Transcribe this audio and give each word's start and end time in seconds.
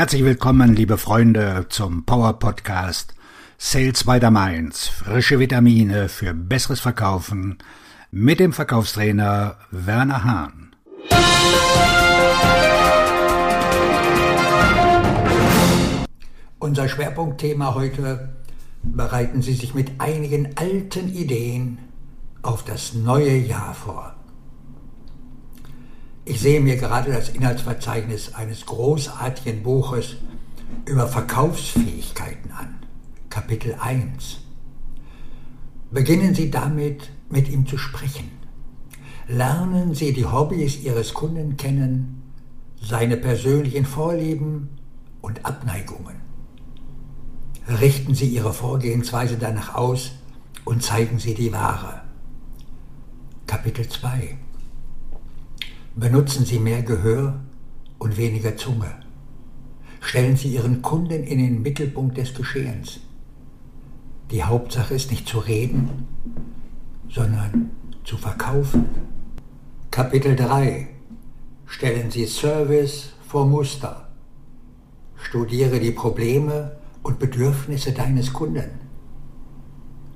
Herzlich 0.00 0.24
willkommen, 0.24 0.74
liebe 0.74 0.96
Freunde, 0.96 1.66
zum 1.68 2.06
Power 2.06 2.38
Podcast 2.38 3.14
Sales 3.58 4.04
by 4.04 4.18
the 4.18 4.30
Mainz. 4.30 4.88
Frische 4.88 5.38
Vitamine 5.38 6.08
für 6.08 6.32
besseres 6.32 6.80
Verkaufen 6.80 7.58
mit 8.10 8.40
dem 8.40 8.54
Verkaufstrainer 8.54 9.58
Werner 9.70 10.24
Hahn. 10.24 10.74
Unser 16.58 16.88
Schwerpunktthema 16.88 17.74
heute 17.74 18.30
bereiten 18.82 19.42
Sie 19.42 19.52
sich 19.52 19.74
mit 19.74 20.00
einigen 20.00 20.56
alten 20.56 21.10
Ideen 21.12 21.76
auf 22.40 22.64
das 22.64 22.94
neue 22.94 23.36
Jahr 23.36 23.74
vor. 23.74 24.14
Ich 26.30 26.38
sehe 26.38 26.60
mir 26.60 26.76
gerade 26.76 27.10
das 27.10 27.30
Inhaltsverzeichnis 27.30 28.34
eines 28.34 28.64
großartigen 28.64 29.64
Buches 29.64 30.14
über 30.86 31.08
Verkaufsfähigkeiten 31.08 32.52
an. 32.52 32.76
Kapitel 33.28 33.74
1. 33.74 34.38
Beginnen 35.90 36.32
Sie 36.36 36.48
damit, 36.48 37.10
mit 37.30 37.48
ihm 37.48 37.66
zu 37.66 37.78
sprechen. 37.78 38.30
Lernen 39.26 39.92
Sie 39.92 40.12
die 40.12 40.24
Hobbys 40.24 40.80
Ihres 40.80 41.14
Kunden 41.14 41.56
kennen, 41.56 42.22
seine 42.80 43.16
persönlichen 43.16 43.84
Vorlieben 43.84 44.68
und 45.22 45.44
Abneigungen. 45.44 46.14
Richten 47.66 48.14
Sie 48.14 48.28
Ihre 48.28 48.52
Vorgehensweise 48.52 49.36
danach 49.36 49.74
aus 49.74 50.12
und 50.64 50.84
zeigen 50.84 51.18
Sie 51.18 51.34
die 51.34 51.52
Ware. 51.52 52.02
Kapitel 53.48 53.88
2 53.88 54.38
Benutzen 56.00 56.46
Sie 56.46 56.58
mehr 56.58 56.80
Gehör 56.82 57.40
und 57.98 58.16
weniger 58.16 58.56
Zunge. 58.56 58.90
Stellen 60.00 60.34
Sie 60.34 60.48
Ihren 60.48 60.80
Kunden 60.80 61.24
in 61.24 61.38
den 61.38 61.60
Mittelpunkt 61.60 62.16
des 62.16 62.32
Geschehens. 62.32 63.00
Die 64.30 64.42
Hauptsache 64.42 64.94
ist 64.94 65.10
nicht 65.10 65.28
zu 65.28 65.40
reden, 65.40 66.08
sondern 67.10 67.72
zu 68.02 68.16
verkaufen. 68.16 68.86
Kapitel 69.90 70.36
3 70.36 70.88
Stellen 71.66 72.10
Sie 72.10 72.24
Service 72.24 73.12
vor 73.28 73.46
Muster. 73.46 74.08
Studiere 75.16 75.80
die 75.80 75.92
Probleme 75.92 76.78
und 77.02 77.18
Bedürfnisse 77.18 77.92
deines 77.92 78.32
Kunden. 78.32 78.70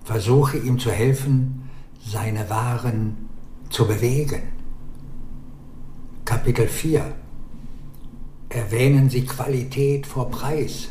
Versuche 0.03 0.57
ihm 0.57 0.79
zu 0.79 0.91
helfen, 0.91 1.69
seine 2.01 2.49
Waren 2.49 3.29
zu 3.69 3.87
bewegen. 3.87 4.54
Kapitel 6.25 6.67
4 6.69 7.15
Erwähnen 8.49 9.11
Sie 9.11 9.27
Qualität 9.27 10.07
vor 10.07 10.31
Preis. 10.31 10.89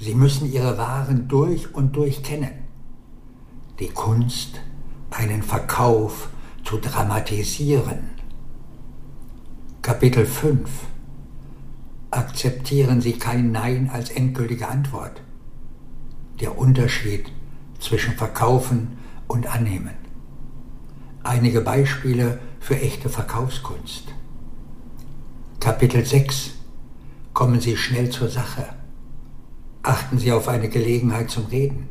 Sie 0.00 0.16
müssen 0.16 0.52
Ihre 0.52 0.76
Waren 0.78 1.28
durch 1.28 1.72
und 1.76 1.94
durch 1.94 2.24
kennen. 2.24 2.50
Die 3.78 3.90
Kunst, 3.90 4.60
einen 5.12 5.44
Verkauf 5.44 6.28
zu 6.64 6.78
dramatisieren. 6.78 8.10
Kapitel 9.80 10.26
5 10.26 10.68
Akzeptieren 12.10 13.00
Sie 13.00 13.12
kein 13.12 13.52
Nein 13.52 13.90
als 13.92 14.10
endgültige 14.10 14.66
Antwort. 14.66 15.22
Der 16.40 16.58
Unterschied 16.58 17.30
zwischen 17.78 18.14
Verkaufen 18.14 18.98
und 19.28 19.46
Annehmen. 19.46 19.94
Einige 21.26 21.62
Beispiele 21.62 22.38
für 22.60 22.78
echte 22.78 23.08
Verkaufskunst. 23.08 24.04
Kapitel 25.58 26.04
6. 26.04 26.50
Kommen 27.32 27.62
Sie 27.62 27.78
schnell 27.78 28.10
zur 28.10 28.28
Sache. 28.28 28.66
Achten 29.82 30.18
Sie 30.18 30.30
auf 30.32 30.48
eine 30.48 30.68
Gelegenheit 30.68 31.30
zum 31.30 31.46
Reden. 31.46 31.88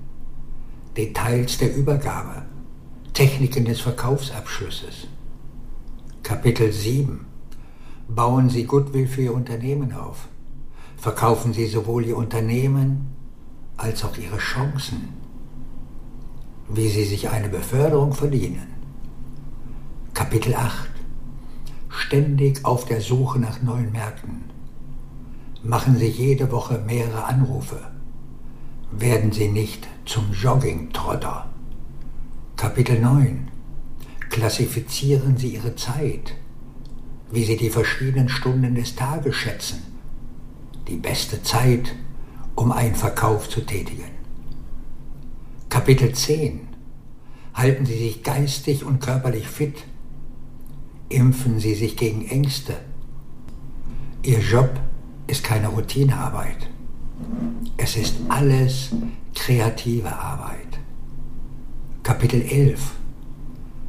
Details 0.95 1.57
der 1.57 1.75
Übergabe. 1.75 2.43
Techniken 3.13 3.65
des 3.65 3.81
Verkaufsabschlusses. 3.81 5.07
Kapitel 6.21 6.71
7. 6.71 7.25
Bauen 8.07 8.51
Sie 8.51 8.65
Goodwill 8.65 9.07
für 9.07 9.23
Ihr 9.23 9.33
Unternehmen 9.33 9.93
auf. 9.93 10.27
Verkaufen 10.95 11.53
Sie 11.53 11.65
sowohl 11.65 12.05
Ihr 12.05 12.17
Unternehmen 12.17 13.15
als 13.77 14.05
auch 14.05 14.15
Ihre 14.15 14.37
Chancen. 14.37 15.09
Wie 16.69 16.87
Sie 16.87 17.05
sich 17.05 17.31
eine 17.31 17.49
Beförderung 17.49 18.13
verdienen. 18.13 18.82
Kapitel 20.33 20.55
8 20.55 20.89
Ständig 21.89 22.65
auf 22.65 22.85
der 22.85 23.01
Suche 23.01 23.37
nach 23.37 23.61
neuen 23.61 23.91
Märkten. 23.91 24.45
Machen 25.61 25.95
Sie 25.99 26.07
jede 26.07 26.51
Woche 26.51 26.79
mehrere 26.87 27.25
Anrufe. 27.25 27.79
Werden 28.91 29.31
Sie 29.31 29.47
nicht 29.47 29.87
zum 30.05 30.33
Jogging-Trotter. 30.33 31.51
Kapitel 32.55 32.99
9 32.99 33.47
Klassifizieren 34.31 35.37
Sie 35.37 35.49
Ihre 35.49 35.75
Zeit, 35.75 36.33
wie 37.29 37.43
Sie 37.43 37.55
die 37.55 37.69
verschiedenen 37.69 38.27
Stunden 38.27 38.73
des 38.73 38.95
Tages 38.95 39.35
schätzen. 39.35 39.83
Die 40.87 40.97
beste 40.97 41.43
Zeit, 41.43 41.93
um 42.55 42.71
einen 42.71 42.95
Verkauf 42.95 43.49
zu 43.49 43.61
tätigen. 43.61 44.09
Kapitel 45.69 46.11
10 46.11 46.69
Halten 47.53 47.85
Sie 47.85 47.99
sich 47.99 48.23
geistig 48.23 48.83
und 48.83 48.99
körperlich 48.99 49.47
fit 49.47 49.83
impfen 51.13 51.59
Sie 51.59 51.75
sich 51.75 51.95
gegen 51.95 52.27
Ängste. 52.27 52.75
Ihr 54.23 54.39
Job 54.39 54.79
ist 55.27 55.43
keine 55.43 55.67
Routinearbeit. 55.67 56.69
Es 57.77 57.95
ist 57.95 58.15
alles 58.29 58.91
kreative 59.35 60.13
Arbeit. 60.13 60.79
Kapitel 62.03 62.41
11. 62.41 62.79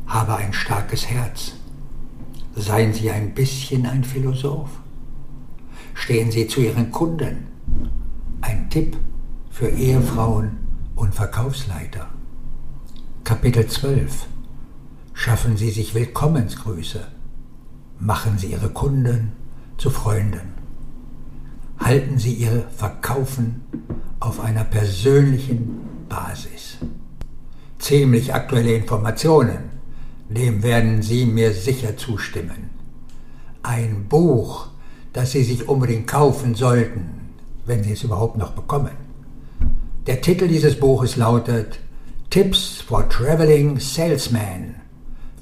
Habe 0.07 0.37
ein 0.37 0.53
starkes 0.53 1.07
Herz. 1.07 1.53
Seien 2.55 2.93
Sie 2.93 3.11
ein 3.11 3.35
bisschen 3.35 3.87
ein 3.87 4.05
Philosoph. 4.05 4.71
Stehen 5.95 6.31
Sie 6.31 6.47
zu 6.47 6.61
Ihren 6.61 6.91
Kunden. 6.91 7.49
Ein 8.41 8.69
Tipp 8.71 8.97
für 9.51 9.69
Ehefrauen 9.69 10.59
und 10.95 11.15
Verkaufsleiter. 11.15 12.09
Kapitel 13.25 13.67
12. 13.67 14.27
Schaffen 15.17 15.57
Sie 15.57 15.71
sich 15.71 15.95
Willkommensgrüße. 15.95 17.07
Machen 18.01 18.37
Sie 18.37 18.49
Ihre 18.49 18.69
Kunden 18.69 19.33
zu 19.79 19.89
Freunden. 19.89 20.53
Halten 21.79 22.19
Sie 22.19 22.35
Ihr 22.35 22.67
Verkaufen 22.77 23.63
auf 24.19 24.41
einer 24.41 24.65
persönlichen 24.65 25.81
Basis. 26.09 26.79
Ziemlich 27.79 28.35
aktuelle 28.35 28.75
Informationen, 28.75 29.71
dem 30.29 30.65
werden 30.65 31.01
Sie 31.01 31.25
mir 31.25 31.53
sicher 31.53 31.97
zustimmen. 31.97 32.71
Ein 33.63 34.07
Buch, 34.09 34.67
das 35.13 35.31
Sie 35.31 35.45
sich 35.45 35.69
unbedingt 35.69 36.09
kaufen 36.09 36.57
sollten, 36.57 37.31
wenn 37.65 37.85
Sie 37.85 37.93
es 37.93 38.03
überhaupt 38.03 38.37
noch 38.37 38.51
bekommen. 38.51 38.97
Der 40.09 40.21
Titel 40.21 40.49
dieses 40.49 40.79
Buches 40.79 41.17
lautet 41.17 41.79
Tips 42.31 42.81
for 42.81 43.09
Traveling 43.09 43.79
Salesman 43.79 44.84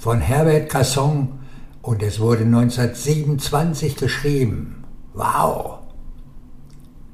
von 0.03 0.19
Herbert 0.19 0.67
Casson 0.67 1.29
und 1.81 2.03
es 2.03 2.19
wurde 2.19 2.43
1927 2.43 3.95
geschrieben. 3.95 4.83
Wow! 5.13 5.79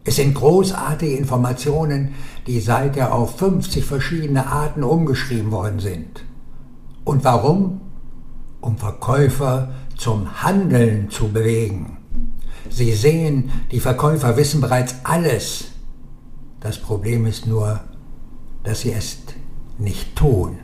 Es 0.03 0.15
sind 0.15 0.33
großartige 0.33 1.15
Informationen, 1.15 2.15
die 2.47 2.59
seither 2.59 3.13
auf 3.13 3.37
50 3.37 3.85
verschiedene 3.85 4.47
Arten 4.47 4.81
umgeschrieben 4.81 5.51
worden 5.51 5.79
sind. 5.79 6.25
Und 7.03 7.23
warum? 7.23 7.81
Um 8.59 8.79
Verkäufer 8.79 9.71
zum 9.95 10.41
Handeln 10.41 11.11
zu 11.11 11.27
bewegen. 11.27 11.97
Sie 12.71 12.93
sehen, 12.93 13.51
die 13.71 13.81
Verkäufer 13.81 14.35
wissen 14.35 14.61
bereits 14.61 14.95
alles. 15.03 15.65
Das 16.59 16.79
Problem 16.79 17.27
ist 17.27 17.45
nur, 17.45 17.81
dass 18.63 18.81
sie 18.81 18.93
es 18.93 19.19
nicht 19.77 20.15
tun. 20.15 20.57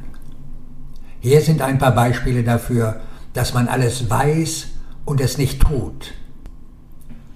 Hier 1.25 1.41
sind 1.41 1.63
ein 1.63 1.79
paar 1.79 1.95
Beispiele 1.95 2.43
dafür, 2.43 3.01
dass 3.33 3.55
man 3.55 3.67
alles 3.67 4.11
weiß 4.11 4.67
und 5.05 5.19
es 5.19 5.39
nicht 5.39 5.59
tut. 5.59 6.13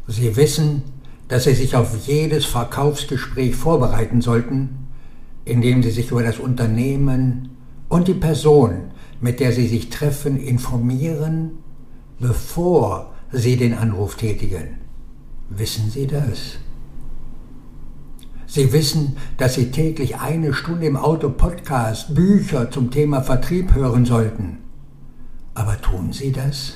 Sie 0.05 0.35
wissen, 0.35 0.83
dass 1.27 1.45
Sie 1.45 1.55
sich 1.55 1.75
auf 1.75 2.05
jedes 2.05 2.45
Verkaufsgespräch 2.45 3.55
vorbereiten 3.55 4.21
sollten, 4.21 4.89
indem 5.43 5.81
Sie 5.81 5.89
sich 5.89 6.11
über 6.11 6.21
das 6.21 6.37
Unternehmen 6.37 7.57
und 7.87 8.07
die 8.07 8.13
Person, 8.13 8.91
mit 9.21 9.39
der 9.39 9.53
Sie 9.53 9.67
sich 9.67 9.89
treffen, 9.89 10.39
informieren, 10.39 11.53
bevor 12.19 13.15
Sie 13.31 13.57
den 13.57 13.73
Anruf 13.73 14.17
tätigen. 14.17 14.77
Wissen 15.49 15.89
Sie 15.89 16.05
das? 16.05 16.59
Sie 18.51 18.73
wissen, 18.73 19.17
dass 19.37 19.53
Sie 19.53 19.69
täglich 19.69 20.17
eine 20.17 20.55
Stunde 20.55 20.87
im 20.87 20.97
Auto 20.97 21.29
Podcast, 21.29 22.15
Bücher 22.15 22.71
zum 22.71 22.89
Thema 22.89 23.21
Vertrieb 23.21 23.75
hören 23.75 24.05
sollten. 24.05 24.57
Aber 25.53 25.79
tun 25.79 26.13
Sie 26.13 26.31
das? 26.31 26.73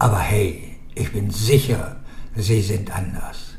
Aber 0.00 0.18
hey, 0.18 0.76
ich 0.96 1.12
bin 1.12 1.30
sicher, 1.30 2.00
Sie 2.34 2.62
sind 2.62 2.96
anders. 2.96 3.54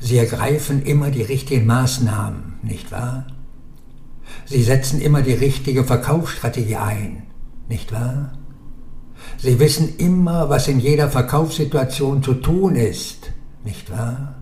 Sie 0.00 0.18
ergreifen 0.18 0.82
immer 0.82 1.12
die 1.12 1.22
richtigen 1.22 1.66
Maßnahmen, 1.66 2.54
nicht 2.62 2.90
wahr? 2.90 3.28
Sie 4.44 4.64
setzen 4.64 5.00
immer 5.00 5.22
die 5.22 5.34
richtige 5.34 5.84
Verkaufsstrategie 5.84 6.76
ein, 6.76 7.28
nicht 7.68 7.92
wahr? 7.92 8.32
Sie 9.36 9.60
wissen 9.60 9.96
immer, 9.98 10.48
was 10.48 10.66
in 10.66 10.80
jeder 10.80 11.10
Verkaufssituation 11.10 12.24
zu 12.24 12.34
tun 12.34 12.74
ist, 12.74 13.30
nicht 13.64 13.92
wahr? 13.92 14.34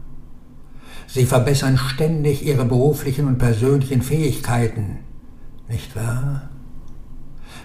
Sie 1.16 1.24
verbessern 1.24 1.78
ständig 1.78 2.44
ihre 2.44 2.66
beruflichen 2.66 3.26
und 3.26 3.38
persönlichen 3.38 4.02
Fähigkeiten, 4.02 4.98
nicht 5.66 5.96
wahr? 5.96 6.50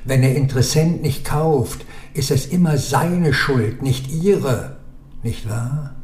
Wenn 0.06 0.22
der 0.22 0.38
Interessent 0.38 1.02
nicht 1.02 1.26
kauft, 1.26 1.86
ist 2.14 2.32
es 2.32 2.46
immer 2.46 2.78
seine 2.78 3.34
Schuld, 3.34 3.82
nicht 3.82 4.10
ihre, 4.10 4.78
nicht 5.22 5.50
wahr? 5.50 5.96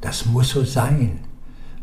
Das 0.00 0.24
muss 0.24 0.50
so 0.50 0.62
sein, 0.62 1.18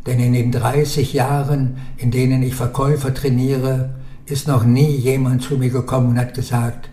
denn 0.06 0.18
in 0.18 0.32
den 0.32 0.50
30 0.50 1.12
Jahren, 1.12 1.76
in 1.98 2.10
denen 2.10 2.42
ich 2.42 2.54
Verkäufer 2.54 3.12
trainiere, 3.12 3.96
ist 4.24 4.48
noch 4.48 4.64
nie 4.64 4.96
jemand 4.96 5.42
zu 5.42 5.58
mir 5.58 5.68
gekommen 5.68 6.12
und 6.12 6.18
hat 6.18 6.32
gesagt, 6.32 6.88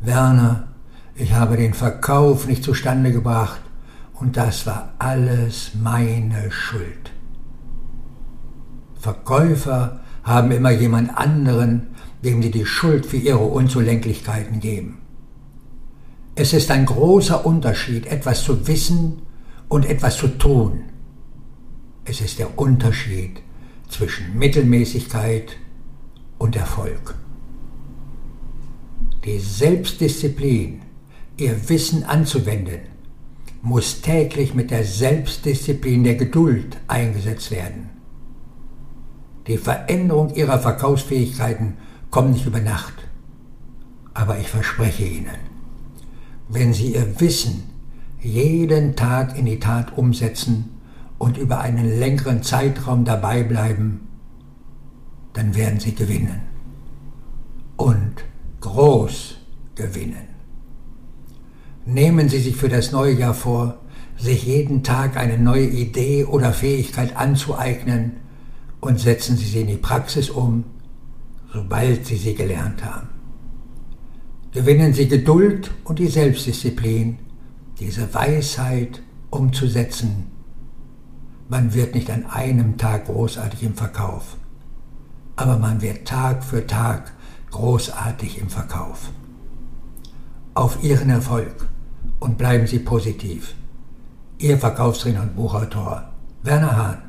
Werner, 0.00 0.68
ich 1.16 1.34
habe 1.34 1.58
den 1.58 1.74
Verkauf 1.74 2.46
nicht 2.46 2.64
zustande 2.64 3.12
gebracht 3.12 3.60
und 4.20 4.36
das 4.36 4.66
war 4.66 4.94
alles 4.98 5.72
meine 5.80 6.50
Schuld. 6.50 7.12
Verkäufer 8.98 10.00
haben 10.24 10.50
immer 10.50 10.70
jemand 10.70 11.16
anderen, 11.16 11.88
dem 12.24 12.42
sie 12.42 12.50
die 12.50 12.66
Schuld 12.66 13.06
für 13.06 13.16
ihre 13.16 13.44
Unzulänglichkeiten 13.44 14.60
geben. 14.60 14.98
Es 16.34 16.52
ist 16.52 16.70
ein 16.70 16.86
großer 16.86 17.46
Unterschied, 17.46 18.06
etwas 18.06 18.44
zu 18.44 18.66
wissen 18.66 19.22
und 19.68 19.86
etwas 19.86 20.16
zu 20.16 20.28
tun. 20.28 20.84
Es 22.04 22.20
ist 22.20 22.38
der 22.38 22.58
Unterschied 22.58 23.40
zwischen 23.88 24.36
Mittelmäßigkeit 24.36 25.56
und 26.38 26.56
Erfolg. 26.56 27.14
Die 29.24 29.38
Selbstdisziplin, 29.38 30.82
ihr 31.36 31.68
Wissen 31.68 32.04
anzuwenden, 32.04 32.80
muss 33.62 34.00
täglich 34.00 34.54
mit 34.54 34.70
der 34.70 34.84
Selbstdisziplin 34.84 36.04
der 36.04 36.14
Geduld 36.14 36.78
eingesetzt 36.86 37.50
werden. 37.50 37.90
Die 39.46 39.58
Veränderung 39.58 40.34
ihrer 40.34 40.58
Verkaufsfähigkeiten 40.58 41.78
kommt 42.10 42.32
nicht 42.32 42.46
über 42.46 42.60
Nacht. 42.60 42.94
Aber 44.14 44.38
ich 44.38 44.48
verspreche 44.48 45.04
Ihnen, 45.04 45.38
wenn 46.48 46.72
Sie 46.72 46.94
Ihr 46.94 47.20
Wissen 47.20 47.64
jeden 48.20 48.96
Tag 48.96 49.38
in 49.38 49.46
die 49.46 49.60
Tat 49.60 49.96
umsetzen 49.96 50.70
und 51.18 51.38
über 51.38 51.60
einen 51.60 51.98
längeren 51.98 52.42
Zeitraum 52.42 53.04
dabei 53.04 53.42
bleiben, 53.42 54.08
dann 55.32 55.54
werden 55.54 55.80
Sie 55.80 55.94
gewinnen. 55.94 56.40
Und 57.76 58.24
groß 58.60 59.36
gewinnen. 59.74 60.27
Nehmen 61.86 62.28
Sie 62.28 62.40
sich 62.40 62.56
für 62.56 62.68
das 62.68 62.92
neue 62.92 63.14
Jahr 63.14 63.34
vor, 63.34 63.78
sich 64.18 64.44
jeden 64.44 64.82
Tag 64.82 65.16
eine 65.16 65.38
neue 65.38 65.66
Idee 65.66 66.24
oder 66.24 66.52
Fähigkeit 66.52 67.16
anzueignen 67.16 68.16
und 68.80 69.00
setzen 69.00 69.36
Sie 69.36 69.46
sie 69.46 69.60
in 69.60 69.68
die 69.68 69.76
Praxis 69.76 70.30
um, 70.30 70.64
sobald 71.52 72.06
Sie 72.06 72.16
sie 72.16 72.34
gelernt 72.34 72.84
haben. 72.84 73.08
Gewinnen 74.52 74.92
Sie 74.92 75.08
Geduld 75.08 75.70
und 75.84 75.98
die 75.98 76.08
Selbstdisziplin, 76.08 77.18
diese 77.78 78.12
Weisheit 78.12 79.02
umzusetzen. 79.30 80.26
Man 81.48 81.74
wird 81.74 81.94
nicht 81.94 82.10
an 82.10 82.26
einem 82.26 82.76
Tag 82.76 83.06
großartig 83.06 83.62
im 83.62 83.74
Verkauf, 83.74 84.36
aber 85.36 85.58
man 85.58 85.80
wird 85.80 86.06
Tag 86.08 86.42
für 86.42 86.66
Tag 86.66 87.12
großartig 87.50 88.38
im 88.40 88.48
Verkauf. 88.48 89.10
Auf 90.54 90.82
Ihren 90.82 91.10
Erfolg 91.10 91.67
und 92.28 92.36
bleiben 92.36 92.66
Sie 92.66 92.78
positiv. 92.78 93.54
Ihr 94.36 94.58
Verkaufstrainer 94.58 95.22
und 95.22 95.34
Buchautor 95.34 96.12
Werner 96.42 96.76
Hahn. 96.76 97.07